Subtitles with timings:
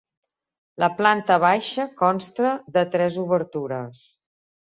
[0.83, 4.03] La planta baixa consta de tres obertures.